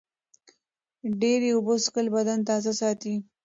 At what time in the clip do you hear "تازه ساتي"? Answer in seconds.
2.49-3.15